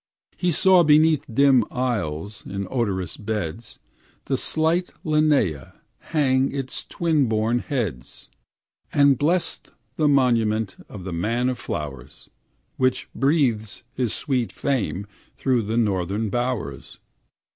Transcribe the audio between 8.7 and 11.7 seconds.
And blessed the monument of the man of